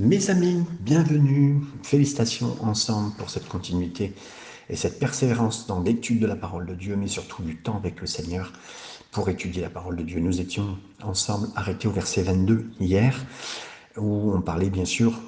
[0.00, 4.14] Mes amis, bienvenue, félicitations ensemble pour cette continuité
[4.70, 8.00] et cette persévérance dans l'étude de la parole de Dieu, mais surtout du temps avec
[8.00, 8.50] le Seigneur
[9.10, 10.18] pour étudier la parole de Dieu.
[10.18, 13.26] Nous étions ensemble arrêtés au verset 22 hier,
[13.98, 15.20] où on parlait bien sûr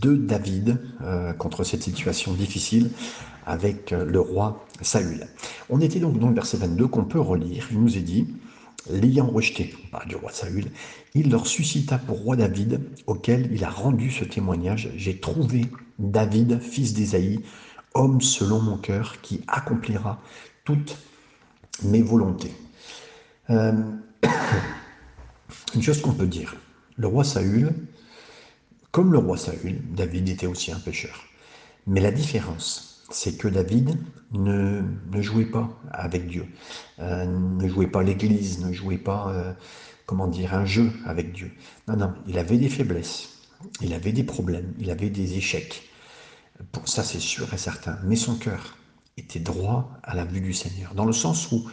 [0.00, 2.90] de David euh, contre cette situation difficile
[3.44, 5.26] avec euh, le roi Saül.
[5.68, 7.68] On était donc dans le verset 22 qu'on peut relire.
[7.70, 8.28] Il nous est dit,
[8.90, 10.70] l'ayant rejeté, on du roi Saül,
[11.14, 15.66] il leur suscita pour roi David, auquel il a rendu ce témoignage, j'ai trouvé
[15.98, 17.40] David, fils d'Ésaïe,
[17.94, 20.20] homme selon mon cœur, qui accomplira
[20.64, 20.98] toutes
[21.82, 22.52] mes volontés.
[23.50, 23.72] Euh,
[25.74, 26.56] une chose qu'on peut dire,
[26.96, 27.72] le roi Saül,
[28.90, 31.24] comme le roi Saül, David était aussi un pécheur.
[31.86, 33.96] Mais la différence, c'est que David
[34.32, 34.82] ne,
[35.20, 36.46] jouait pas avec Dieu,
[36.98, 39.52] euh, ne jouait pas l'Église, ne jouait pas, euh,
[40.06, 41.52] comment dire, un jeu avec Dieu.
[41.88, 43.28] Non, non, il avait des faiblesses,
[43.80, 45.82] il avait des problèmes, il avait des échecs.
[46.84, 47.98] Ça, c'est sûr et certain.
[48.04, 48.76] Mais son cœur
[49.16, 51.68] était droit à la vue du Seigneur, dans le sens où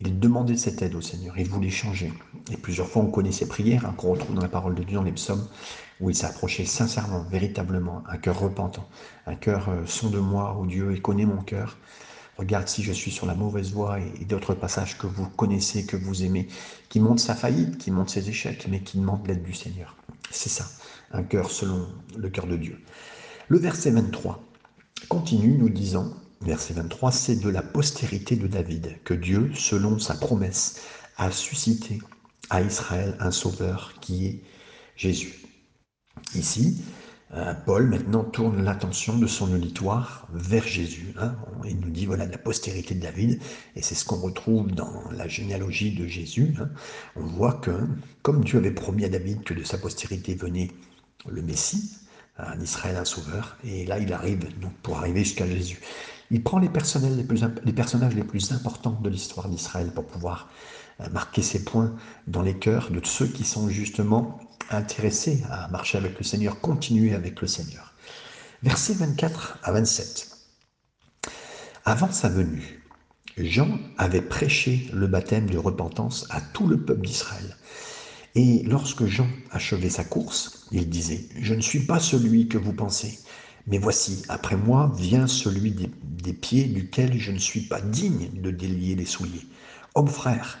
[0.00, 2.12] il demandait cette aide au Seigneur, il voulait changer.
[2.52, 4.96] Et plusieurs fois, on connaît ses prières, hein, qu'on retrouve dans la parole de Dieu,
[4.96, 5.48] dans les psaumes,
[6.00, 8.86] où il s'est approché sincèrement, véritablement, un cœur repentant,
[9.26, 11.78] un cœur euh, son de moi, ô Dieu, et connaît mon cœur.
[12.36, 15.96] Regarde si je suis sur la mauvaise voie et, d'autres passages que vous connaissez, que
[15.96, 16.48] vous aimez,
[16.90, 19.96] qui montrent sa faillite, qui montrent ses échecs, mais qui demandent l'aide du Seigneur.
[20.30, 20.66] C'est ça,
[21.12, 22.78] un cœur selon le cœur de Dieu.
[23.48, 24.42] Le verset 23
[25.08, 30.14] continue nous disant, verset 23, c'est de la postérité de David que Dieu, selon sa
[30.14, 30.80] promesse,
[31.16, 32.00] a suscité
[32.50, 34.42] à Israël un sauveur qui est
[34.96, 35.34] Jésus.
[36.34, 36.82] Ici,
[37.34, 41.12] euh, Paul maintenant tourne l'attention de son auditoire vers Jésus.
[41.18, 41.34] Hein.
[41.64, 43.40] Il nous dit voilà la postérité de David,
[43.74, 46.54] et c'est ce qu'on retrouve dans la généalogie de Jésus.
[46.60, 46.70] Hein.
[47.16, 47.72] On voit que,
[48.22, 50.70] comme Dieu avait promis à David que de sa postérité venait
[51.28, 51.98] le Messie,
[52.38, 54.46] un Israël, un sauveur, et là il arrive
[54.82, 55.80] pour arriver jusqu'à Jésus.
[56.30, 57.14] Il prend les, personnages
[58.14, 60.48] les plus importants de l'histoire d'Israël pour pouvoir
[61.00, 61.94] euh, marquer ses points
[62.26, 67.14] dans les cœurs de ceux qui sont justement intéressés à marcher avec le Seigneur, continuer
[67.14, 67.94] avec le Seigneur.
[68.62, 70.28] Versets 24 à 27.
[71.84, 72.82] Avant sa venue,
[73.36, 77.56] Jean avait prêché le baptême de repentance à tout le peuple d'Israël.
[78.34, 82.72] Et lorsque Jean achevait sa course, il disait, Je ne suis pas celui que vous
[82.72, 83.18] pensez,
[83.66, 88.50] mais voici, après moi vient celui des, pieds duquel je ne suis pas digne de
[88.50, 89.46] délier les souliers.
[89.94, 90.58] Homme frère,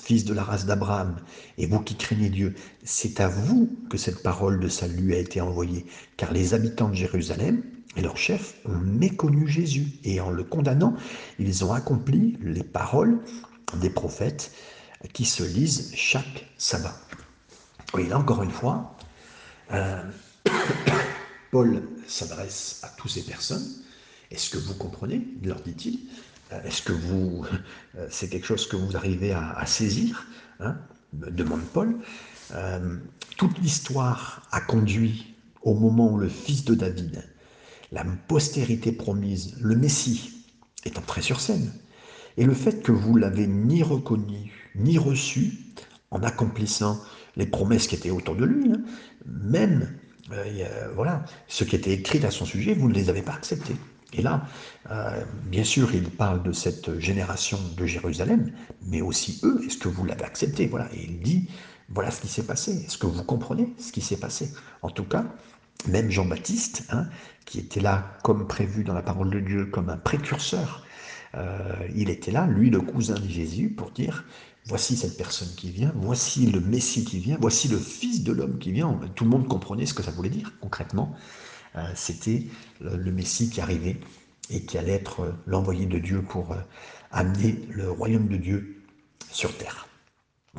[0.00, 1.16] fils de la race d'Abraham,
[1.58, 5.40] et vous qui craignez Dieu, c'est à vous que cette parole de salut a été
[5.40, 5.84] envoyée,
[6.16, 7.62] car les habitants de Jérusalem
[7.96, 10.94] et leurs chefs ont méconnu Jésus, et en le condamnant,
[11.40, 13.18] ils ont accompli les paroles
[13.80, 14.52] des prophètes
[15.12, 16.96] qui se lisent chaque sabbat.
[17.94, 18.96] Oui, là encore une fois,
[19.72, 20.02] euh,
[21.50, 23.66] Paul s'adresse à toutes ces personnes.
[24.30, 25.98] Est-ce que vous comprenez leur dit-il.
[26.52, 27.44] Euh, est-ce que vous,
[27.96, 30.26] euh, c'est quelque chose que vous arrivez à, saisir
[30.60, 30.76] hein,
[31.12, 31.96] demande Paul.
[32.52, 32.96] Euh,
[33.36, 37.24] toute l'histoire a conduit au moment où le fils de David,
[37.92, 40.44] la postérité promise, le Messie,
[40.84, 41.72] est entré sur scène.
[42.36, 45.58] Et le fait que vous l'avez ni reconnu, ni reçu,
[46.10, 47.00] en accomplissant
[47.36, 48.80] les promesses qui étaient autour de lui, hein,
[49.26, 49.92] même
[50.94, 53.76] voilà, ce qui était écrit à son sujet, vous ne les avez pas acceptés.
[54.12, 54.42] Et là,
[54.90, 58.52] euh, bien sûr, il parle de cette génération de Jérusalem,
[58.86, 60.66] mais aussi eux, est-ce que vous l'avez accepté?
[60.66, 61.48] Voilà, et il dit,
[61.88, 62.72] voilà ce qui s'est passé.
[62.86, 64.52] Est-ce que vous comprenez ce qui s'est passé?
[64.82, 65.24] En tout cas,
[65.86, 67.06] même Jean-Baptiste, hein,
[67.44, 70.84] qui était là comme prévu dans la parole de Dieu, comme un précurseur,
[71.36, 74.24] euh, il était là, lui, le cousin de Jésus, pour dire,
[74.66, 78.58] voici cette personne qui vient, voici le Messie qui vient, voici le Fils de l'homme
[78.58, 79.00] qui vient.
[79.14, 81.14] Tout le monde comprenait ce que ça voulait dire concrètement.
[81.76, 82.46] Euh, c'était
[82.80, 84.00] le Messie qui arrivait
[84.50, 86.56] et qui allait être euh, l'envoyé de Dieu pour euh,
[87.12, 88.82] amener le royaume de Dieu
[89.30, 89.88] sur terre.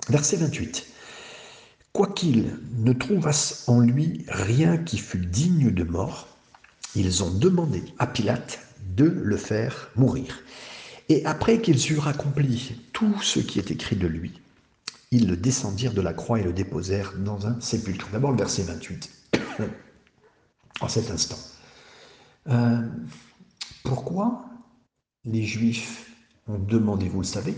[0.10, 0.88] Verset 28.
[1.92, 6.28] Quoiqu'ils ne trouvassent en lui rien qui fût digne de mort,
[6.96, 8.60] ils ont demandé à Pilate
[8.96, 10.40] de le faire mourir.
[11.10, 14.42] Et après qu'ils eurent accompli tout ce qui est écrit de lui,
[15.12, 18.08] ils le descendirent de la croix et le déposèrent dans un sépulcre.
[18.12, 19.12] D'abord le verset 28
[20.82, 21.38] en cet instant.
[22.48, 22.88] Euh,
[23.84, 24.46] pourquoi
[25.26, 26.12] les Juifs
[26.48, 27.54] ont demandé, vous le savez,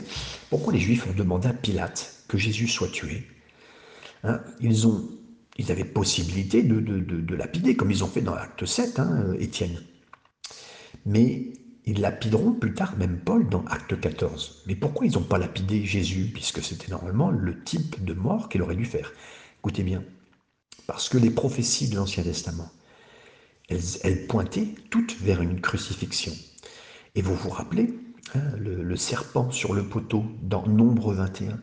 [0.50, 3.28] pourquoi les Juifs ont demandé à Pilate que Jésus soit tué?
[4.24, 5.08] Hein, ils, ont,
[5.58, 9.82] ils avaient possibilité de, de, lapider, comme ils ont fait dans l'acte 7, hein, Étienne.
[11.06, 11.54] Mais
[11.86, 14.64] ils lapideront plus tard, même Paul, dans acte 14.
[14.68, 18.62] Mais pourquoi ils n'ont pas lapidé Jésus, puisque c'était normalement le type de mort qu'il
[18.62, 19.12] aurait dû faire?
[19.60, 20.04] Écoutez bien,
[20.88, 22.70] Parce que les prophéties de l'Ancien Testament,
[23.70, 26.34] elles, pointaient toutes vers une crucifixion.
[27.16, 27.94] Et vous vous rappelez,
[28.36, 31.60] hein, le, serpent sur le poteau dans Nombre 21,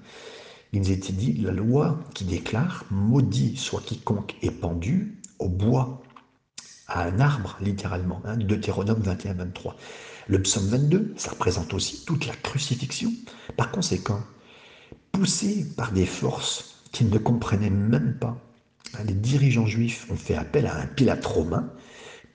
[0.73, 6.03] il nous était dit, la loi qui déclare, maudit soit quiconque est pendu au bois,
[6.87, 9.75] à un arbre, littéralement, hein, Deutéronome 21-23.
[10.29, 13.13] Le psaume 22, ça représente aussi toute la crucifixion.
[13.57, 14.21] Par conséquent,
[15.13, 18.37] poussés par des forces qu'ils ne comprenaient même pas,
[18.95, 21.73] hein, les dirigeants juifs ont fait appel à un Pilate romain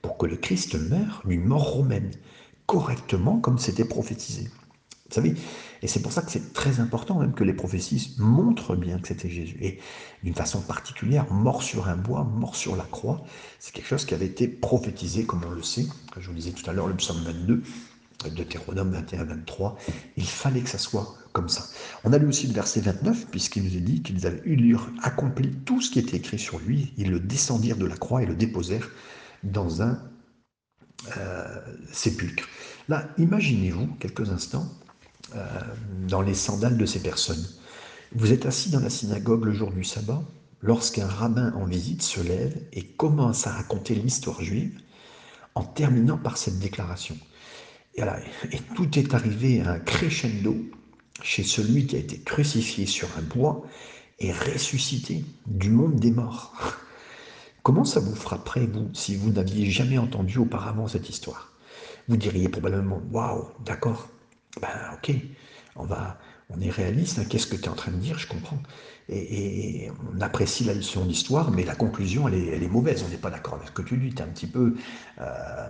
[0.02, 2.10] pour que le Christ meure d'une mort romaine,
[2.66, 4.48] correctement comme c'était prophétisé.
[5.08, 5.34] Vous savez,
[5.82, 9.06] et c'est pour ça que c'est très important même que les prophéties montrent bien que
[9.06, 9.56] c'était Jésus.
[9.60, 9.78] Et
[10.24, 13.22] d'une façon particulière, mort sur un bois, mort sur la croix,
[13.60, 15.86] c'est quelque chose qui avait été prophétisé, comme on le sait.
[16.18, 17.62] Je vous disais tout à l'heure, le psaume 22,
[18.34, 19.74] Deutéronome 21-23,
[20.16, 21.66] il fallait que ça soit comme ça.
[22.04, 25.50] On a lu aussi le verset 29, puisqu'il nous est dit qu'ils avaient eu accompli
[25.64, 26.92] tout ce qui était écrit sur lui.
[26.96, 28.88] Ils le descendirent de la croix et le déposèrent
[29.44, 30.00] dans un
[31.18, 31.60] euh,
[31.92, 32.48] sépulcre.
[32.88, 34.66] Là, imaginez-vous quelques instants
[36.08, 37.44] dans les sandales de ces personnes.
[38.14, 40.22] Vous êtes assis dans la synagogue le jour du sabbat,
[40.62, 44.78] lorsqu'un rabbin en visite se lève et commence à raconter l'histoire juive
[45.54, 47.16] en terminant par cette déclaration.
[47.94, 48.02] Et,
[48.52, 50.56] et tout est arrivé à un crescendo
[51.22, 53.62] chez celui qui a été crucifié sur un bois
[54.18, 56.54] et ressuscité du monde des morts.
[57.62, 61.52] Comment ça vous frapperait, vous, si vous n'aviez jamais entendu auparavant cette histoire?
[62.08, 64.08] Vous diriez probablement, waouh, d'accord,
[64.60, 65.12] ben ok,
[65.76, 66.18] on va,
[66.50, 68.58] on est réaliste, hein, qu'est-ce que tu es en train de dire, je comprends.
[69.08, 73.30] Et, on apprécie la leçon d'histoire, mais la conclusion, elle est, mauvaise, on n'est pas
[73.30, 74.32] d'accord avec ce que tu dis, un
[75.20, 75.68] euh,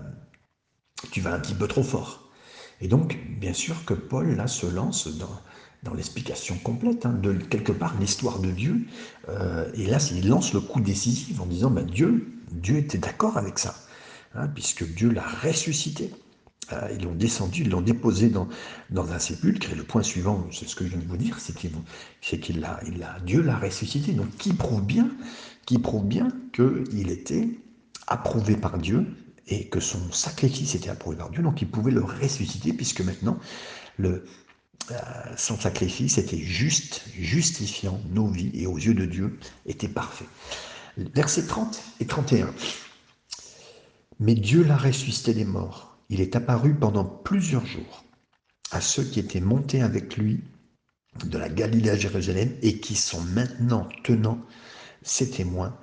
[1.10, 2.30] tu vas un petit peu trop fort.
[2.80, 5.40] Et donc, bien sûr que Paul, là, se lance dans,
[5.82, 8.86] dans l'explication complète hein, de quelque part l'histoire de Dieu.
[9.28, 13.36] Euh, et là, il lance le coup décisif en disant, ben, Dieu, Dieu était d'accord
[13.38, 13.74] avec ça,
[14.34, 16.12] hein, puisque Dieu l'a ressuscité.
[16.72, 18.48] Euh, ils l'ont descendu, ils l'ont déposé dans,
[18.90, 19.70] dans un sépulcre.
[19.72, 21.54] Et le point suivant, c'est ce que je viens de vous dire, c'est
[22.40, 22.80] qu'il a,
[23.24, 24.12] Dieu l'a ressuscité.
[24.12, 25.08] Donc, qui prouve bien,
[25.64, 27.48] qui prouve bien qu'il était
[28.08, 29.06] approuvé par Dieu
[29.46, 31.42] et que son sacrifice était approuvé par Dieu.
[31.42, 33.38] Donc, il pouvait le ressusciter puisque maintenant,
[34.00, 34.18] euh,
[35.36, 40.26] son sacrifice était juste, justifiant nos vies et aux yeux de Dieu était parfait.
[40.96, 42.52] Versets 30 et 31.
[44.18, 48.04] Mais Dieu l'a ressuscité des morts il est apparu pendant plusieurs jours
[48.70, 50.42] à ceux qui étaient montés avec lui
[51.24, 54.38] de la Galilée à Jérusalem et qui sont maintenant tenant
[55.02, 55.76] ses témoins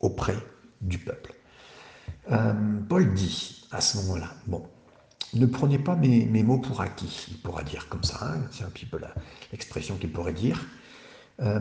[0.00, 0.36] auprès
[0.80, 1.34] du peuple.
[2.30, 4.66] Euh, Paul dit à ce moment-là, bon,
[5.34, 8.70] ne prenez pas mes, mots pour acquis, il pourra dire comme ça, hein, c'est un
[8.70, 8.98] petit peu
[9.50, 10.66] l'expression qu'il pourrait dire.
[11.40, 11.60] Euh,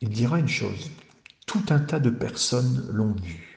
[0.00, 0.90] il dira une chose,
[1.46, 3.55] tout un tas de personnes l'ont vu.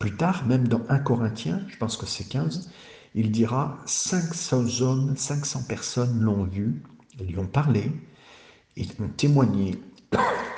[0.00, 2.70] Plus tard, même dans 1 Corinthiens, je pense que c'est 15,
[3.14, 6.82] il dira 500 hommes, 500 personnes l'ont vu,
[7.20, 7.92] lui ont parlé,
[8.76, 9.78] ils ont témoigné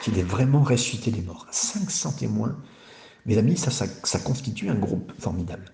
[0.00, 1.48] qu'il est vraiment ressuscité des morts.
[1.50, 2.56] 500 témoins.
[3.26, 5.64] Mes amis, ça, constitue un groupe formidable.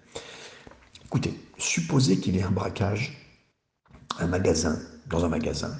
[1.04, 3.18] Écoutez, supposez qu'il y ait un braquage,
[4.18, 4.78] un magasin,
[5.08, 5.76] dans un magasin,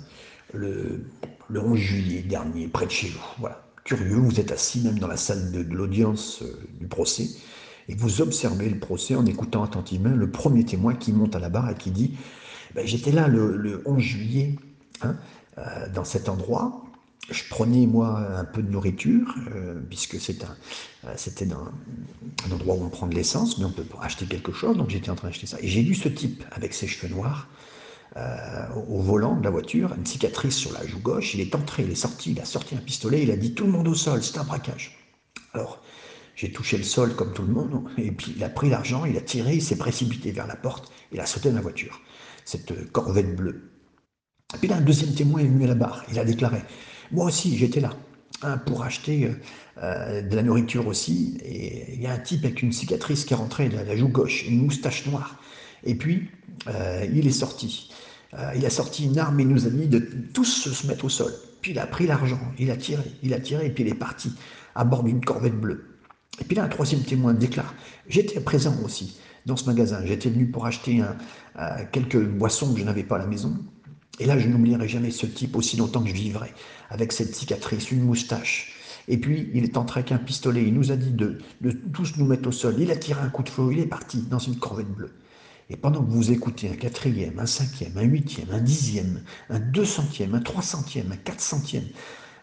[0.53, 1.07] le,
[1.49, 3.25] le 11 juillet dernier, près de chez vous.
[3.39, 3.65] Voilà.
[3.85, 7.29] Curieux, vous êtes assis même dans la salle de, l'audience euh, du procès
[7.89, 11.49] et vous observez le procès en écoutant attentivement le premier témoin qui monte à la
[11.49, 12.17] barre et qui dit
[12.75, 14.57] ben, J'étais là le, 11 juillet
[15.03, 15.17] hein,
[15.59, 16.85] euh, dans cet endroit.
[17.31, 21.73] Je prenais moi un peu de nourriture, euh, puisque euh, c'était un,
[22.47, 25.11] un, endroit où on prend de l'essence, mais on peut acheter quelque chose, donc j'étais
[25.11, 25.59] en train d'acheter ça.
[25.61, 27.49] Et j'ai vu ce type avec ses cheveux noirs
[28.89, 31.35] au volant de la voiture, une cicatrice sur la joue gauche.
[31.35, 33.65] Il est entré, il est sorti, il a sorti un pistolet, il a dit tout
[33.65, 34.99] le monde au sol, c'est un braquage.
[35.55, 35.81] Alors,
[36.39, 39.17] j'ai touché le sol comme tout le monde, et puis il a pris l'argent, il
[39.17, 42.01] a tiré, il s'est précipité vers la porte, il a sauté dans la voiture,
[42.45, 43.73] cette corvette bleue.
[44.55, 46.63] Et puis là, un deuxième témoin est venu à la barre, il a déclaré,
[47.11, 47.91] moi aussi j'étais là,
[48.43, 49.33] hein, pour acheter euh,
[49.83, 53.33] euh, de la nourriture aussi, et il y a un type avec une cicatrice qui
[53.33, 55.43] est rentré de la joue gauche, une moustache noire,
[55.83, 56.31] et puis
[56.69, 57.91] euh, il est sorti.
[58.55, 59.99] il a sorti une arme et nous a dit de
[60.33, 61.33] tous se mettre au sol.
[61.63, 63.95] Puis il a pris l'argent, il a tiré, il a tiré, et puis il est
[63.95, 64.31] parti
[64.77, 65.98] à bord d'une corvette bleue.
[66.41, 67.75] Et puis là, un troisième témoin déclare
[68.09, 70.01] J'étais présent aussi dans ce magasin.
[70.05, 71.03] J'étais venu pour acheter
[71.59, 73.57] euh, quelques boissons que je n'avais pas à la maison.
[74.21, 76.53] Et là, je n'oublierai jamais ce type aussi longtemps que je vivrai,
[76.91, 78.75] avec cette cicatrice, une moustache.
[79.07, 80.65] Et puis, il est entré avec un pistolet.
[80.65, 81.39] Il nous a dit de,
[81.93, 82.77] tous nous mettre au sol.
[82.79, 83.69] Il a tiré un coup de feu.
[83.73, 85.15] Il est parti dans une corvette bleue.
[85.71, 89.85] Et pendant que vous écoutez un quatrième, un cinquième, un huitième, un dixième, un deux
[89.85, 91.85] centième, un trois centième, un quatre centième,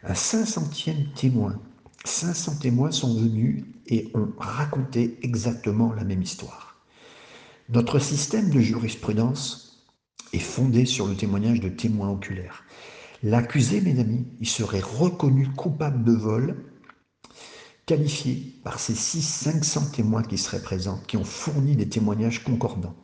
[0.04, 1.60] un cinq centième témoin
[2.06, 6.86] 500 témoins sont venus et ont raconté exactement la même histoire.
[7.70, 9.88] Notre système de jurisprudence
[10.34, 12.64] est fondé sur le témoignage de témoins oculaires.
[13.24, 16.64] L'accusé, mes amis, il serait reconnu coupable de vol,
[17.86, 22.96] qualifié par ces 600-500 témoins qui seraient présents, qui ont fourni des témoignages concordants.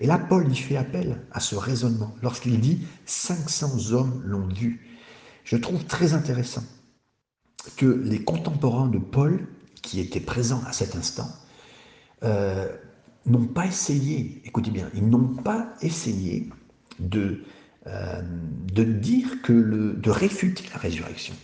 [0.00, 4.86] Et là, Paul y fait appel à ce raisonnement lorsqu'il dit 500 hommes l'ont vu.
[5.44, 6.64] Je trouve très intéressant
[7.76, 9.46] que les contemporains de Paul,
[9.82, 11.28] qui étaient présents à cet instant,
[12.22, 12.68] euh,
[13.26, 16.50] n'ont pas essayé, écoutez bien, ils n'ont pas essayé
[16.98, 17.42] de,
[17.86, 18.22] euh,
[18.72, 21.34] de dire que le, de réfuter la résurrection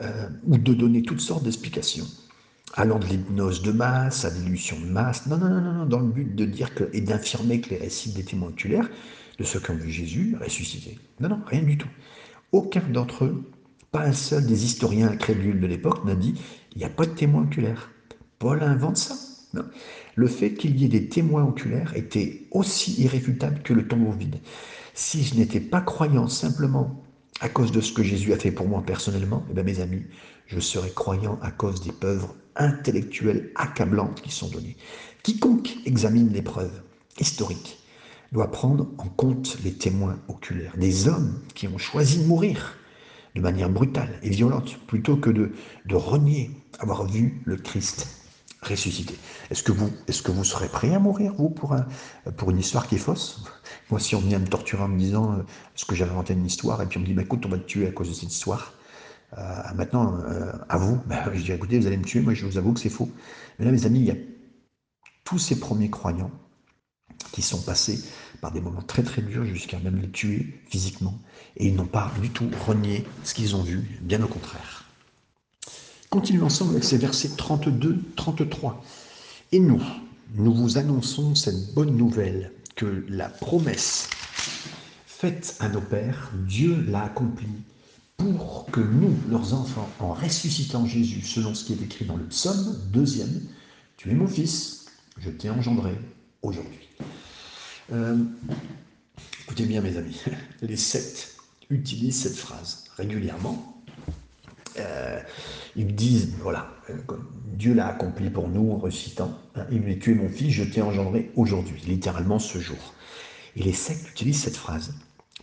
[0.00, 2.06] euh, ou de donner toutes sortes d'explications
[2.74, 5.26] allant de l'hypnose de masse à l'illusion de masse.
[5.26, 8.12] Non, non, non, non, dans le but de dire que, et d'infirmer que les récits
[8.12, 8.88] des témoins oculaires
[9.38, 10.98] de ceux qui ont vu Jésus ressuscité.
[11.20, 11.88] Non, non, rien du tout.
[12.52, 13.44] Aucun d'entre eux,
[13.92, 16.34] pas un seul des historiens incrédules de l'époque n'a dit
[16.72, 17.90] il n'y a pas de témoins oculaires.
[18.38, 19.14] Paul invente ça.
[20.14, 24.40] Le fait qu'il y ait des témoins oculaires était aussi irréfutable que le tombeau vide.
[24.94, 27.02] Si je n'étais pas croyant simplement
[27.40, 30.04] à cause de ce que Jésus a fait pour moi personnellement, eh bien mes amis,
[30.46, 34.76] je serais croyant à cause des preuves intellectuelles accablantes qui sont données.
[35.22, 36.82] Quiconque examine les preuves
[37.20, 37.78] historiques
[38.32, 42.74] doit prendre en compte les témoins oculaires, des hommes qui ont choisi de mourir
[43.34, 45.52] de manière brutale et violente, plutôt que de,
[45.86, 48.06] de renier avoir vu le Christ
[48.62, 49.18] ressuscité.
[49.50, 51.86] Est-ce que, vous, est que vous serez prêt à mourir, vous, pour, un,
[52.36, 53.44] pour une histoire qui est fausse?
[53.90, 55.42] Moi, si on vient me torturer en me disant euh,
[55.74, 57.58] ce que j'avais inventé une histoire, et puis on me dit, bah, écoute, on va
[57.58, 58.74] te tuer à cause de cette histoire,
[59.38, 62.46] euh, maintenant, euh, à vous, bah, je dis, écoutez, vous allez me tuer, moi je
[62.46, 63.10] vous avoue que c'est faux.
[63.58, 64.16] Mais là, mes amis, il y a
[65.24, 66.30] tous ces premiers croyants
[67.32, 68.02] qui sont passés
[68.40, 71.18] par des moments très très durs jusqu'à même les tuer physiquement,
[71.56, 74.84] et ils n'ont pas du tout renié ce qu'ils ont vu, bien au contraire.
[76.10, 78.74] Continuons ensemble avec ces versets 32-33.
[79.52, 79.82] Et nous,
[80.34, 84.10] nous vous annonçons cette bonne nouvelle que la promesse
[85.06, 87.62] faite à nos pères, Dieu l'a accomplie
[88.16, 92.24] pour que nous, leurs enfants, en ressuscitant Jésus, selon ce qui est écrit dans le
[92.24, 93.40] psaume deuxième,
[93.96, 94.86] tu es mon fils,
[95.18, 95.92] je t'ai engendré
[96.42, 96.88] aujourd'hui.
[97.92, 98.16] Euh,
[99.44, 100.20] écoutez bien mes amis,
[100.62, 101.36] les sectes
[101.70, 103.82] utilisent cette phrase régulièrement.
[104.78, 105.20] Euh,
[105.76, 106.94] ils disent, voilà, euh,
[107.54, 109.38] Dieu l'a accompli pour nous en ressuscitant.
[109.54, 112.94] Hein, il dit, tu es mon fils, je t'ai engendré aujourd'hui, littéralement ce jour.
[113.56, 114.94] Et les sectes utilisent cette phrase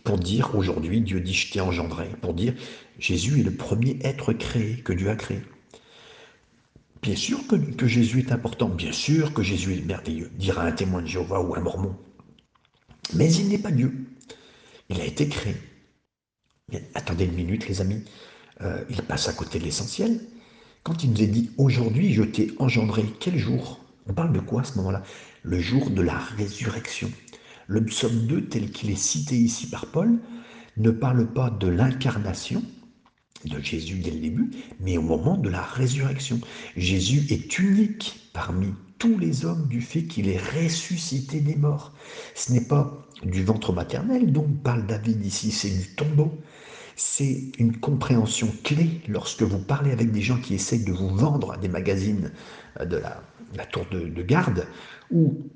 [0.04, 2.54] pour dire aujourd'hui, Dieu dit je t'ai engendré, pour dire
[2.98, 5.40] Jésus est le premier être créé que Dieu a créé.
[7.02, 11.00] Bien sûr que, Jésus est important, bien sûr que Jésus est merveilleux, dira un témoin
[11.00, 11.96] de Jéhovah ou un mormon.
[13.14, 14.06] Mais il n'est pas Dieu.
[14.90, 15.56] Il a été créé.
[16.94, 18.04] Attendez une minute, les amis.
[18.60, 20.20] Euh, il passe à côté de l'essentiel.
[20.82, 23.80] Quand il nous est dit aujourd'hui, je t'ai engendré, quel jour?
[24.06, 25.02] On parle de quoi à ce moment-là?
[25.42, 27.10] Le jour de la résurrection.
[27.66, 30.18] Le psaume 2, tel qu'il est cité ici par Paul,
[30.76, 32.62] ne parle pas de l'incarnation
[33.44, 36.40] de Jésus dès le début, mais au moment de la résurrection.
[36.76, 41.92] Jésus est unique parmi tous les hommes du fait qu'il est ressuscité des morts.
[42.34, 46.38] Ce n'est pas du ventre maternel dont parle David ici, c'est du tombeau.
[46.96, 51.56] C'est une compréhension clé lorsque vous parlez avec des gens qui essayent de vous vendre
[51.56, 52.30] des magazines
[52.78, 54.66] de la, tour de, de garde
[55.10, 55.50] ou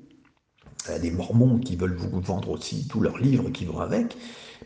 [1.01, 4.17] des mormons qui veulent vous vendre aussi tous leurs livres qui vont avec.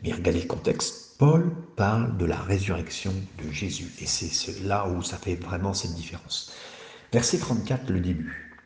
[0.03, 1.08] Mais regardez le contexte.
[1.19, 3.91] Paul parle de la résurrection de Jésus.
[3.99, 6.53] Et c'est là où ça fait vraiment cette différence.
[7.11, 8.57] Verset 34, le début.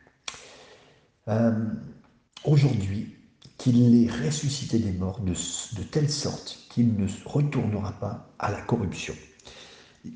[1.26, 1.50] Euh,
[2.44, 3.16] aujourd'hui,
[3.58, 5.34] qu'il est ressuscité des morts de,
[5.82, 9.14] telle sorte qu'il ne retournera pas à la corruption.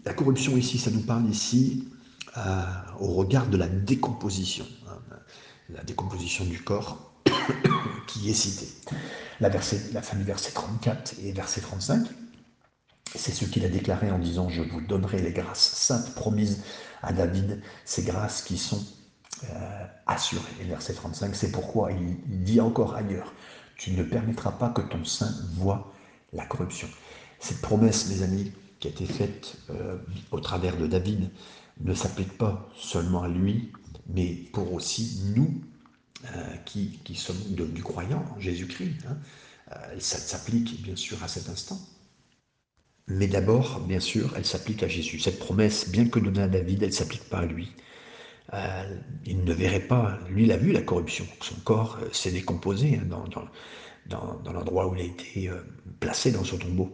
[0.05, 1.89] La corruption ici, ça nous parle ici
[2.37, 2.63] euh,
[3.01, 5.17] au regard de la décomposition, hein,
[5.71, 7.21] la décomposition du corps
[8.07, 8.69] qui est cité.
[9.41, 12.07] La, la fin du verset 34 et verset 35,
[13.15, 16.63] c'est ce qu'il a déclaré en disant Je vous donnerai les grâces saintes promises
[17.03, 18.85] à David, ces grâces qui sont
[19.45, 20.43] euh, assurées.
[20.61, 23.33] Et verset 35, c'est pourquoi il, dit encore ailleurs
[23.77, 25.93] Tu ne permettras pas que ton sein voie
[26.33, 26.89] la corruption.
[27.41, 29.97] Cette promesse, mes amis, qui a été faite euh,
[30.31, 31.31] au travers de David,
[31.81, 33.73] ne s'applique pas seulement à lui,
[34.09, 35.61] mais pour aussi nous,
[36.37, 39.07] euh, qui, sommes du croyant Jésus-Christ.
[39.09, 39.17] Hein.
[40.01, 41.79] Ça s'applique bien sûr à cet instant.
[43.09, 45.19] Mais d'abord, bien sûr, elle s'applique à Jésus.
[45.19, 47.73] Cette promesse, bien que donnée à David, elle ne s'applique pas à lui.
[48.53, 48.97] Euh,
[49.27, 53.07] il ne verrait pas, lui il a vu la corruption, son corps s'est décomposé hein,
[53.07, 55.51] dans, l'endroit où il a été
[56.01, 56.91] placé dans son tombeau.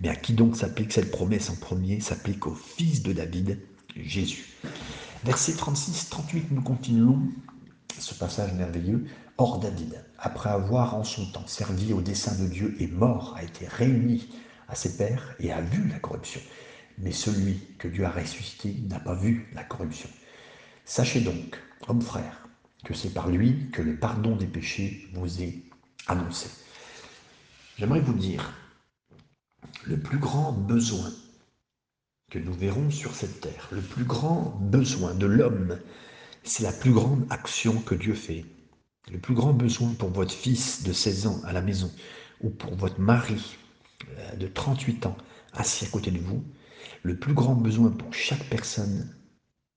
[0.00, 1.98] Mais à qui donc s'applique cette promesse en premier?
[1.98, 3.58] S'applique au fils de David,
[3.96, 4.44] Jésus.
[5.24, 7.20] Verset 36-38, nous continuons
[7.98, 9.04] ce passage merveilleux.
[9.38, 13.42] Or David, après avoir en son temps servi au dessein de Dieu et mort, a
[13.42, 14.28] été réuni
[14.72, 16.40] à ses pères et a vu la corruption.
[16.98, 20.08] Mais celui que Dieu a ressuscité n'a pas vu la corruption.
[20.86, 22.48] Sachez donc, hommes frères,
[22.84, 25.62] que c'est par lui que le pardon des péchés vous est
[26.06, 26.48] annoncé.
[27.78, 28.52] J'aimerais vous dire,
[29.84, 31.12] le plus grand besoin
[32.30, 35.78] que nous verrons sur cette terre, le plus grand besoin de l'homme,
[36.44, 38.46] c'est la plus grande action que Dieu fait.
[39.10, 41.92] Le plus grand besoin pour votre fils de 16 ans à la maison
[42.40, 43.58] ou pour votre mari
[44.38, 45.16] de 38 ans
[45.52, 46.42] assis à côté de vous,
[47.02, 49.14] le plus grand besoin pour chaque personne,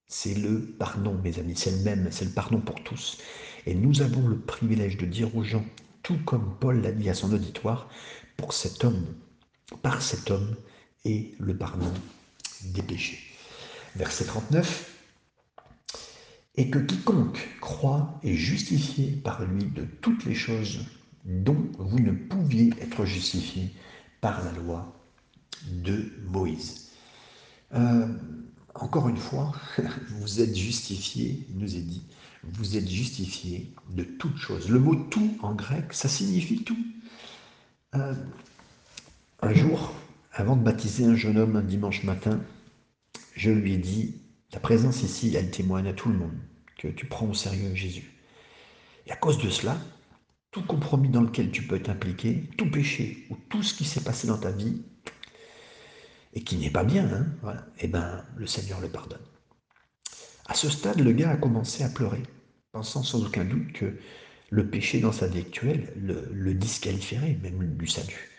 [0.08, 1.56] c'est le pardon, mes amis.
[1.56, 3.18] C'est le même, c'est le pardon pour tous.
[3.66, 5.64] Et nous avons le privilège de dire aux gens,
[6.02, 7.88] tout comme Paul l'a dit à son auditoire,
[8.36, 9.06] pour cet homme,
[9.82, 10.54] par cet homme,
[11.04, 11.92] et le pardon
[12.64, 13.18] des péchés.
[13.96, 14.92] Verset 39.
[16.56, 20.86] Et que quiconque croit est justifié par lui de toutes les choses
[21.24, 23.72] dont vous ne pouviez être justifié
[24.20, 24.96] par la loi
[25.70, 26.90] de Moïse.
[27.74, 28.06] Euh,
[28.74, 29.52] encore une fois,
[30.10, 32.04] vous êtes justifié, il nous est dit,
[32.44, 34.68] vous êtes justifié de toutes choses.
[34.68, 36.78] Le mot tout en grec, ça signifie tout.
[37.94, 38.14] Euh,
[39.42, 39.94] un jour,
[40.32, 42.40] avant de baptiser un jeune homme un dimanche matin,
[43.34, 44.14] je lui ai dit,
[44.50, 46.38] ta présence ici, elle témoigne à tout le monde
[46.78, 48.12] que tu prends au sérieux Jésus.
[49.06, 49.76] Et à cause de cela,
[50.56, 54.26] tout compromis dans lequel tu peux t'impliquer, tout péché ou tout ce qui s'est passé
[54.26, 54.80] dans ta vie,
[56.32, 59.20] et qui n'est pas bien, hein, voilà, eh ben, le Seigneur le pardonne.
[60.46, 62.22] À ce stade, le gars a commencé à pleurer,
[62.72, 63.98] pensant sans aucun doute que
[64.48, 68.30] le péché dans sa vie actuelle le, le disqualifierait même du salut.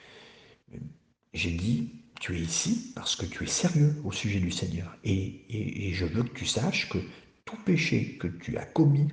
[1.36, 4.98] J'ai dit, tu es ici parce que tu es sérieux au sujet du Seigneur.
[5.04, 5.44] Et,
[5.90, 6.98] et, je veux que tu saches que
[7.46, 9.08] tout péché que tu as commis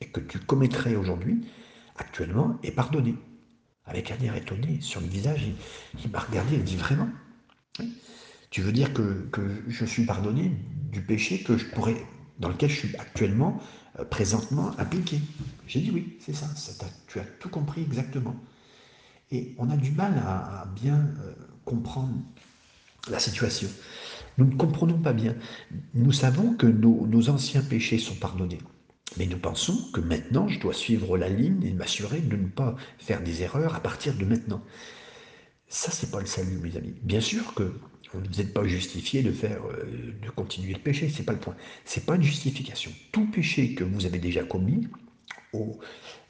[0.00, 1.48] et que tu commettrais aujourd'hui,
[1.96, 3.14] actuellement, est pardonné.
[3.86, 5.42] Avec un air étonné sur le visage,
[6.02, 7.08] il, m'a regardé et dit vraiment
[8.50, 9.28] Tu veux dire que,
[9.68, 10.52] je suis pardonné
[10.90, 11.96] du péché que je pourrais,
[12.38, 13.60] dans lequel je suis actuellement,
[13.98, 15.20] euh, présentement impliqué?
[15.66, 16.48] J'ai dit oui, c'est ça,
[17.06, 18.36] tu as tout compris exactement.
[19.30, 22.14] Et on a du mal à, bien euh, comprendre
[23.10, 23.68] la situation.
[24.38, 25.34] Nous ne comprenons pas bien.
[25.94, 28.58] Nous savons que nos, anciens péchés sont pardonnés.
[29.16, 32.74] Mais nous pensons que maintenant, je dois suivre la ligne et m'assurer de ne pas
[32.98, 34.62] faire des erreurs à partir de maintenant.
[35.68, 36.94] Ça, c'est pas le salut, mes amis.
[37.02, 37.72] Bien sûr que
[38.12, 41.56] vous n'êtes pas justifié de faire, euh, de continuer le péché, c'est pas le point.
[41.84, 42.92] C'est pas une justification.
[43.12, 44.88] Tout péché que vous avez déjà commis,
[45.52, 45.78] ou,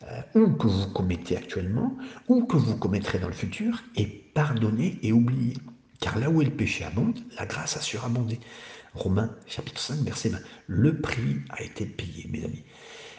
[0.04, 1.96] euh, ou que vous commettez actuellement,
[2.28, 5.54] ou que vous commettrez dans le futur, est pardonné et oublié.
[6.00, 8.40] Car là où le péché abonde, la grâce a surabondé.
[8.94, 10.38] Romains chapitre 5, verset 20.
[10.66, 12.64] Le prix a été payé, mes amis.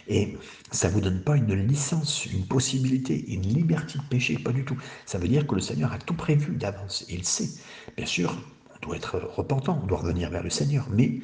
[0.07, 0.37] Et
[0.71, 4.63] ça ne vous donne pas une licence, une possibilité, une liberté de péché, pas du
[4.63, 4.77] tout.
[5.05, 7.49] Ça veut dire que le Seigneur a tout prévu d'avance, il sait.
[7.97, 8.37] Bien sûr,
[8.75, 11.21] on doit être repentant, on doit revenir vers le Seigneur, mais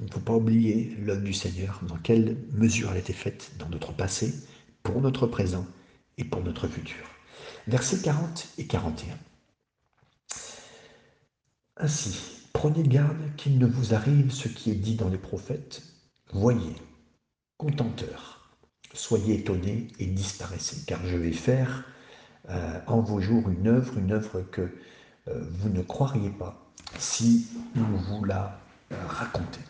[0.00, 3.52] il ne faut pas oublier l'œuvre du Seigneur, dans quelle mesure elle a été faite
[3.58, 4.34] dans notre passé,
[4.82, 5.66] pour notre présent
[6.18, 7.04] et pour notre futur.
[7.66, 9.16] Versets 40 et 41.
[11.76, 15.82] Ainsi, prenez garde qu'il ne vous arrive ce qui est dit dans les prophètes.
[16.32, 16.76] Voyez,
[17.58, 18.56] contenteur,
[18.94, 21.84] soyez étonnés et disparaissez, car je vais faire
[22.48, 24.62] euh, en vos jours une œuvre, une œuvre que
[25.28, 28.58] euh, vous ne croiriez pas si nous vous la
[28.92, 29.60] euh, racontez.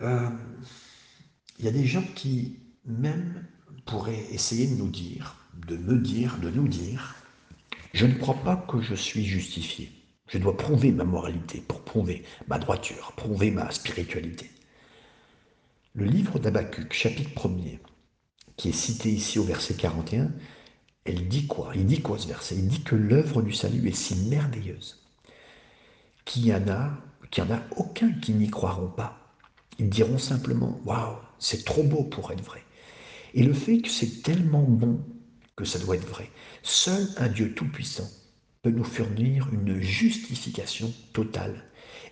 [0.00, 3.46] Il y a des gens qui même
[3.86, 5.36] pourraient essayer de nous dire,
[5.66, 7.14] de me dire, de nous dire,
[7.94, 9.90] je ne crois pas que je suis justifié.
[10.28, 14.50] Je dois prouver ma moralité pour prouver ma droiture, prouver ma spiritualité.
[15.94, 17.78] Le livre d'Abacuc, chapitre 1er,
[18.56, 20.32] qui est cité ici au verset 41,
[21.04, 21.72] elle dit quoi?
[21.74, 22.56] Il dit quoi ce verset?
[22.56, 25.04] Il dit que l'œuvre du salut est si merveilleuse
[26.24, 26.90] qu'il y en a,
[27.30, 29.18] qu'il n'y en a aucun qui n'y croiront pas.
[29.78, 32.62] Ils diront simplement Waouh, c'est trop beau pour être vrai.
[33.34, 35.04] Et le fait que c'est tellement bon
[35.56, 36.30] que ça doit être vrai.
[36.62, 38.08] Seul un Dieu tout-puissant
[38.70, 41.64] nous fournir une justification totale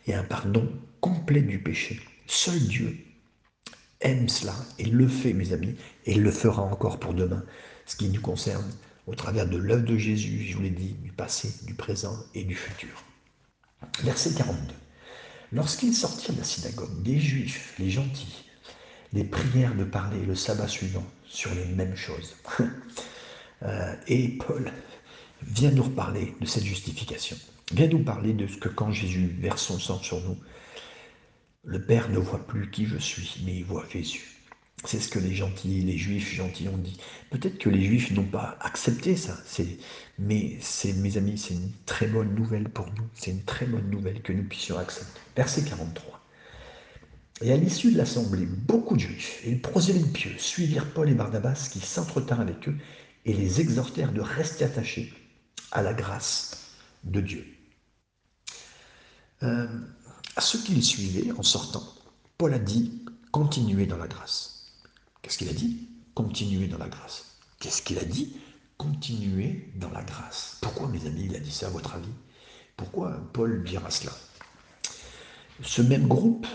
[0.06, 2.00] et un pardon complet du péché.
[2.26, 2.96] Seul Dieu
[4.00, 5.74] aime cela et le fait, mes amis,
[6.06, 7.44] et le fera encore pour demain,
[7.86, 8.70] ce qui nous concerne
[9.06, 12.44] au travers de l'œuvre de Jésus, je vous l'ai dit, du passé, du présent et
[12.44, 13.04] du futur.
[14.02, 14.74] Verset 42.
[15.52, 18.44] Lorsqu'ils sortirent de la synagogue, des Juifs, les gentils,
[19.12, 22.34] les prièrent de parler le sabbat suivant sur les mêmes choses.
[23.64, 24.72] Euh, et Paul
[25.46, 27.36] Viens nous reparler de cette justification.
[27.72, 30.36] Viens nous parler de ce que quand Jésus verse son sang sur nous,
[31.64, 34.32] Le Père ne voit plus qui je suis, mais il voit Jésus.
[34.84, 36.98] C'est ce que les gentils, les juifs gentils ont dit.
[37.30, 39.36] Peut-être que les juifs n'ont pas accepté ça,
[40.18, 43.04] mais c'est, mes amis, c'est une très bonne nouvelle pour nous.
[43.14, 45.20] C'est une très bonne nouvelle que nous puissions accepter.
[45.36, 46.20] Verset 43.
[47.42, 51.14] Et à l'issue de l'assemblée, beaucoup de juifs et le prosélytes pieux suivirent Paul et
[51.14, 52.76] Barnabas qui s'entretinrent avec eux
[53.24, 55.12] et les exhortèrent de rester attachés
[55.72, 56.68] à la grâce
[57.04, 57.46] de Dieu.
[59.42, 59.66] Euh,
[60.36, 61.82] à ceux qui les suivaient en sortant,
[62.38, 64.72] Paul a dit continuez dans la grâce.
[65.20, 65.88] Qu'est-ce qu'il a dit?
[66.14, 67.36] Continuez dans la grâce.
[67.58, 68.36] Qu'est-ce qu'il a dit?
[68.76, 70.58] Continuez dans la grâce.
[70.60, 72.12] Pourquoi, mes amis, il a dit ça à votre avis?
[72.76, 74.12] Pourquoi Paul dira cela?
[75.62, 76.46] Ce même groupe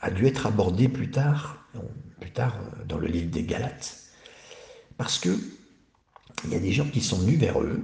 [0.00, 1.64] a dû être abordé plus tard,
[2.20, 3.98] plus tard dans le livre des Galates,
[4.96, 5.38] parce que
[6.44, 7.82] il y a des gens qui sont venus vers eux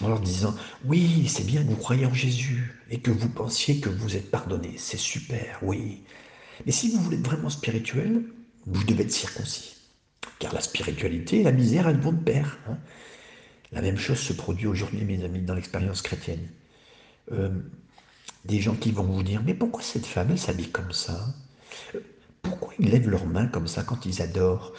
[0.00, 0.54] en leur disant
[0.84, 4.30] Oui, c'est bien que vous croyez en Jésus et que vous pensiez que vous êtes
[4.30, 4.74] pardonné.
[4.76, 6.02] C'est super, oui.
[6.64, 8.24] Mais si vous voulez être vraiment spirituel,
[8.66, 9.76] vous devez être circoncis.
[10.38, 12.58] Car la spiritualité et la misère, elles vont de pair.
[12.68, 12.78] Hein.
[13.72, 16.48] La même chose se produit aujourd'hui, mes amis, dans l'expérience chrétienne.
[17.32, 17.50] Euh,
[18.44, 21.34] des gens qui vont vous dire Mais pourquoi cette femme, elle s'habille comme ça?
[22.42, 24.72] Pourquoi ils lèvent leurs mains comme ça quand ils adorent?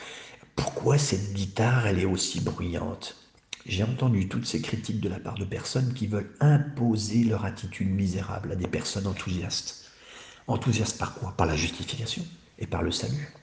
[0.56, 3.27] Pourquoi cette guitare, elle est aussi bruyante?
[3.68, 7.90] J'ai entendu toutes ces critiques de la part de personnes qui veulent imposer leur attitude
[7.90, 9.92] misérable à des personnes enthousiastes.
[10.48, 11.34] Enthousiastes par quoi?
[11.36, 12.24] Par la justification
[12.58, 13.34] et par le salut.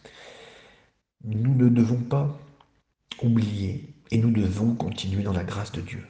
[1.24, 2.38] Nous ne devons pas
[3.22, 6.04] oublier et nous devons continuer dans la grâce de Dieu.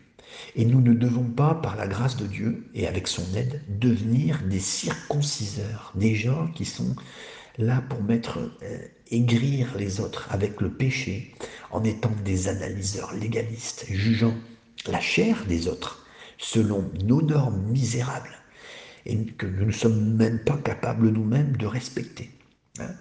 [0.56, 4.42] Et nous ne devons pas, par la grâce de Dieu et avec son aide, devenir
[4.44, 6.96] des circonciseurs, des gens qui sont
[7.58, 8.78] là pour mettre, euh,
[9.10, 11.34] aigrir les autres avec le péché,
[11.74, 14.34] en étant des analyseurs légalistes, jugeant
[14.86, 16.06] la chair des autres
[16.38, 18.38] selon nos normes misérables
[19.06, 22.30] et que nous ne sommes même pas capables nous-mêmes de respecter.
[22.78, 22.94] Hein.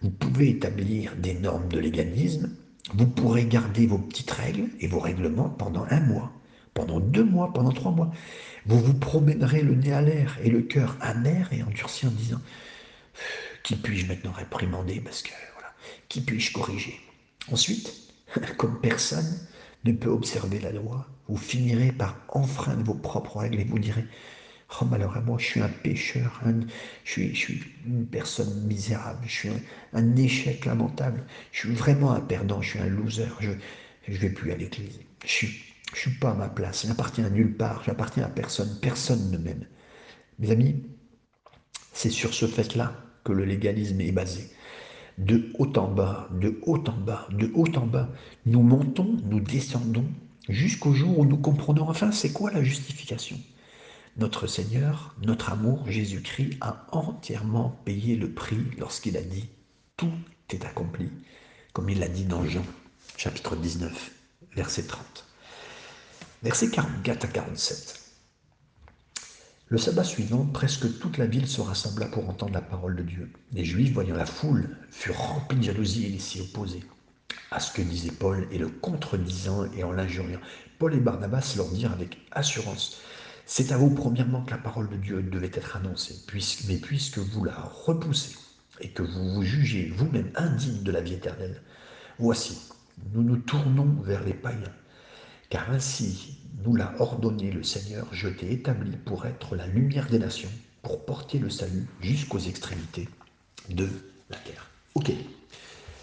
[0.00, 2.50] Vous pouvez établir des normes de légalisme,
[2.94, 6.32] vous pourrez garder vos petites règles et vos règlements pendant un mois,
[6.74, 8.12] pendant deux mois, pendant trois mois.
[8.66, 12.40] Vous vous promènerez le nez à l'air et le cœur amer et endurci en disant
[13.64, 15.74] qui puis-je maintenant réprimander parce que voilà,
[16.08, 17.00] qui puis-je corriger?
[17.52, 17.92] Ensuite,
[18.56, 19.38] comme personne
[19.84, 24.04] ne peut observer la loi, vous finirez par enfreindre vos propres règles et vous direz
[24.80, 26.42] Oh malheur à moi, je suis un pécheur,
[27.04, 29.50] je, suis, une personne misérable, je suis
[29.94, 33.50] un, échec lamentable, je suis vraiment un perdant, je suis un loser, je
[34.12, 35.00] ne vais plus à l'église.
[35.24, 35.50] Je ne
[35.96, 39.38] suis pas à ma place, je n'appartiens à nulle part, j'appartiens à personne, personne ne
[39.38, 39.64] m'aime.
[40.38, 40.84] Mes amis,
[41.94, 44.50] c'est sur ce fait-là que le légalisme est basé.
[45.18, 48.08] De haut en bas, de haut en bas, de haut en bas,
[48.46, 50.06] nous montons, nous descendons,
[50.48, 53.36] jusqu'au jour où nous comprenons enfin c'est quoi la justification.
[54.16, 59.48] Notre Seigneur, notre amour, Jésus-Christ, a entièrement payé le prix lorsqu'il a dit
[59.96, 60.12] Tout
[60.50, 61.08] est accompli,
[61.72, 62.64] comme il l'a dit dans Jean,
[63.16, 64.12] chapitre 19,
[64.54, 65.26] verset 30.
[66.44, 68.07] Verset 44 à 47.
[69.70, 73.30] Le sabbat suivant, presque toute la ville se rassembla pour entendre la parole de Dieu.
[73.52, 76.84] Les Juifs, voyant la foule, furent remplis de jalousie et s'y opposaient
[77.50, 80.40] à ce que disait Paul et le contredisant et en l'injuriant.
[80.78, 83.02] Paul et Barnabas leur dirent avec assurance
[83.44, 86.16] C'est à vous, premièrement, que la parole de Dieu devait être annoncée,
[86.66, 88.36] mais puisque vous la repoussez
[88.80, 91.60] et que vous vous jugez vous-même indigne de la vie éternelle,
[92.18, 92.58] voici,
[93.12, 94.72] nous nous tournons vers les païens
[95.50, 100.18] car ainsi nous l'a ordonné le Seigneur, je t'ai établi pour être la lumière des
[100.18, 100.50] nations,
[100.82, 103.08] pour porter le salut jusqu'aux extrémités
[103.68, 103.88] de
[104.30, 104.70] la terre.
[104.94, 105.12] Ok.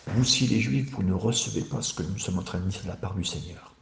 [0.08, 2.70] Vous, si les Juifs, vous ne recevez pas ce que nous sommes en train de
[2.70, 3.76] dire de la part du Seigneur,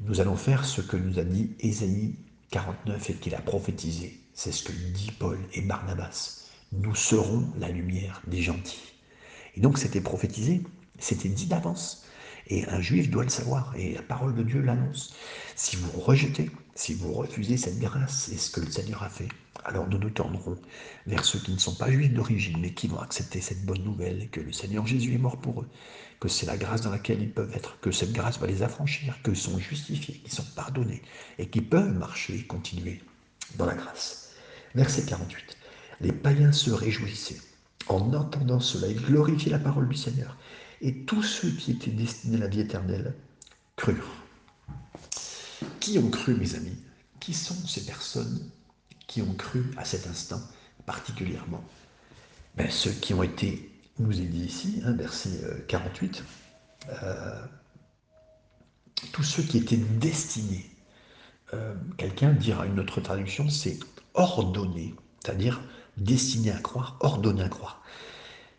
[0.00, 2.16] nous allons faire ce que nous a dit Ésaïe
[2.50, 4.20] 49 et qu'il a prophétisé.
[4.34, 6.48] C'est ce que dit Paul et Barnabas.
[6.72, 8.94] Nous serons la lumière des gentils.
[9.56, 10.62] Et donc c'était prophétisé,
[10.98, 12.03] c'était dit d'avance.
[12.48, 15.14] Et un juif doit le savoir, et la parole de Dieu l'annonce.
[15.56, 19.28] Si vous rejetez, si vous refusez cette grâce et ce que le Seigneur a fait,
[19.64, 20.58] alors nous nous tendrons
[21.06, 24.28] vers ceux qui ne sont pas juifs d'origine, mais qui vont accepter cette bonne nouvelle,
[24.30, 25.68] que le Seigneur Jésus est mort pour eux,
[26.20, 29.16] que c'est la grâce dans laquelle ils peuvent être, que cette grâce va les affranchir,
[29.22, 31.02] qu'ils sont justifiés, qu'ils sont pardonnés,
[31.38, 33.00] et qu'ils peuvent marcher et continuer
[33.56, 34.32] dans la grâce.
[34.74, 35.56] Verset 48.
[36.00, 37.40] Les païens se réjouissaient.
[37.86, 40.36] En entendant cela, ils glorifiaient la parole du Seigneur
[40.84, 43.14] et tous ceux qui étaient destinés à la vie éternelle
[43.74, 44.22] crurent.
[45.80, 46.76] Qui ont cru, mes amis?
[47.20, 48.50] Qui sont ces personnes
[49.06, 50.40] qui ont cru à cet instant
[50.84, 51.64] particulièrement?
[52.56, 56.22] Ben, Ceux qui ont été, nous est dit ici, hein, verset 48,
[56.88, 57.46] euh, euh,
[59.12, 60.70] tous ceux qui étaient destinés.
[61.54, 63.78] Euh, quelqu'un dira une autre traduction, c'est
[64.12, 65.62] ordonné, c'est-à-dire
[65.96, 67.82] destiné à croire, ordonné à croire.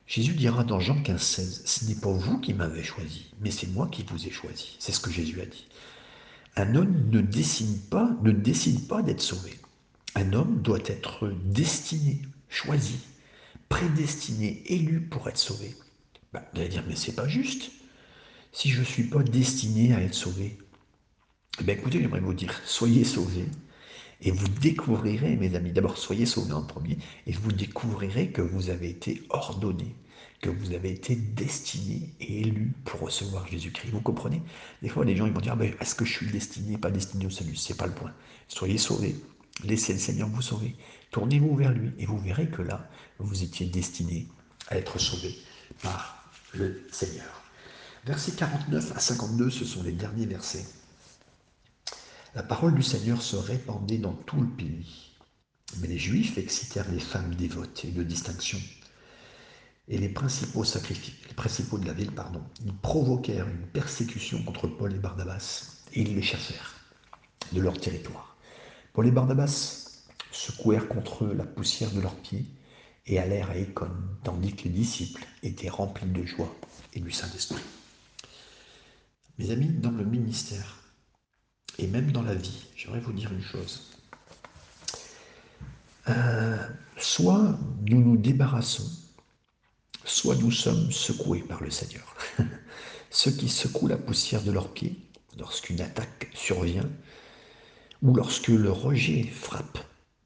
[0.07, 3.67] Jésus dira dans Jean 15, 16, Ce n'est pas vous qui m'avez choisi, mais c'est
[3.67, 4.75] moi qui vous ai choisi.
[4.79, 5.67] C'est ce que Jésus a dit.
[6.55, 9.59] Un homme ne décide pas, ne décide pas d'être sauvé.
[10.13, 12.99] Un homme doit être destiné, choisi,
[13.67, 15.75] prédestiné, élu pour être sauvé.
[16.31, 17.71] Ben, vous allez dire, mais c'est pas juste.
[18.53, 20.57] Si je ne suis pas destiné à être sauvé,
[21.61, 23.47] ben écoutez, j'aimerais vous dire, soyez sauvés
[24.25, 28.71] et vous découvrirez, mes amis, d'abord soyez sauvés en premier, et vous découvrirez que vous
[28.71, 29.95] avez été ordonné,
[30.41, 33.91] que vous avez été destiné et élu pour recevoir Jésus-Christ.
[33.91, 34.41] Vous comprenez?
[34.81, 36.89] Des fois, les gens ils vont dire, ah ben, est-ce que je suis destiné, pas
[36.89, 37.55] destiné au salut?
[37.55, 38.13] C'est pas le point.
[38.47, 39.15] Soyez sauvés,
[39.63, 40.75] laissez le Seigneur vous sauver,
[41.11, 44.27] tournez-vous vers lui, et vous verrez que là, vous étiez destiné
[44.69, 45.35] à être sauvé
[45.83, 47.43] par le Seigneur.
[48.07, 50.65] Versets 49 à 52, ce sont les derniers versets.
[52.35, 55.13] La parole du Seigneur se répandait dans tout le pays.
[55.77, 58.59] Mais les Juifs excitèrent les femmes dévotes et de distinction.
[59.87, 64.93] Et les principaux les principaux de la ville, pardon, ils provoquèrent une persécution contre Paul
[64.93, 66.75] et Barnabas et ils les chassèrent
[67.53, 68.35] de leur territoire.
[68.91, 72.45] Paul et Barnabas secouèrent contre eux la poussière de leurs pieds
[73.05, 76.53] et allèrent à Écône, tandis que les disciples étaient remplis de joie
[76.91, 77.63] et du Saint-Esprit.
[79.37, 80.84] Mes amis, dans le ministère,
[81.77, 83.91] et même dans la vie, j'aimerais vous dire une chose.
[86.07, 86.57] Euh,
[86.97, 88.89] soit nous nous débarrassons,
[90.03, 92.15] soit nous sommes secoués par le Seigneur.
[93.09, 94.95] Ceux qui secouent la poussière de leurs pieds
[95.37, 96.89] lorsqu'une attaque survient,
[98.01, 99.79] ou lorsque le rejet frappe,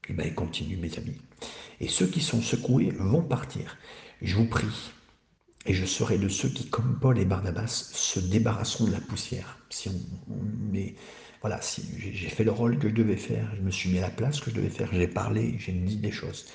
[0.08, 1.18] eh bien, ils continuent, mes amis.
[1.80, 3.78] Et ceux qui sont secoués vont partir.
[4.20, 4.92] Je vous prie,
[5.66, 9.58] et je serai de ceux qui, comme Paul et Barnabas, se débarrasseront de la poussière.
[9.70, 10.94] Si on, met
[11.40, 14.02] voilà, si j'ai fait le rôle que je devais faire, je me suis mis à
[14.02, 16.46] la place que je devais faire, j'ai parlé, j'ai dit des choses.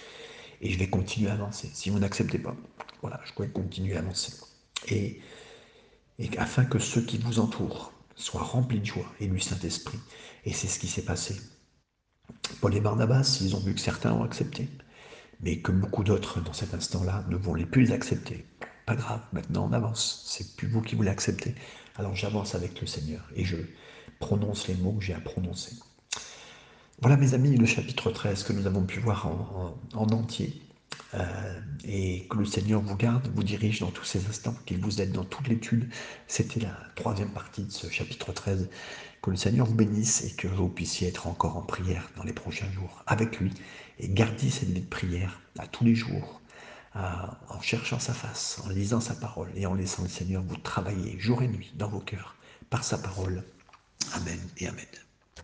[0.61, 1.69] Et je vais continuer à avancer.
[1.73, 2.55] Si vous n'acceptez pas,
[3.01, 4.33] voilà, je vais continuer à avancer.
[4.89, 5.19] Et,
[6.19, 9.99] et afin que ceux qui vous entourent soient remplis de joie et du Saint-Esprit.
[10.45, 11.35] Et c'est ce qui s'est passé.
[12.61, 14.69] Paul et Barnabas, ils ont vu que certains ont accepté,
[15.41, 18.45] mais que beaucoup d'autres, dans cet instant-là, ne vont les plus accepter.
[18.85, 20.23] Pas grave, maintenant on avance.
[20.27, 21.55] C'est plus vous qui voulez accepter.
[21.95, 23.57] Alors j'avance avec le Seigneur et je,
[24.25, 25.73] prononce les mots que j'ai à prononcer.
[26.99, 30.63] Voilà mes amis, le chapitre 13 que nous avons pu voir en, entier.
[31.13, 34.99] Euh, et que le Seigneur vous garde, vous dirige dans tous ces instants, qu'il vous
[34.99, 35.88] aide dans toute l'étude.
[36.27, 38.67] C'était la troisième partie de ce chapitre 13.
[39.21, 42.33] Que le Seigneur vous bénisse et que vous puissiez être encore en prière dans les
[42.33, 43.53] prochains jours avec lui
[43.99, 46.41] et garder cette prière à tous les jours,
[46.95, 51.19] en cherchant sa face, en lisant sa parole et en laissant le Seigneur vous travailler
[51.19, 52.35] jour et nuit dans vos cœurs
[52.69, 53.43] par sa parole
[54.13, 55.04] Amen et Amen.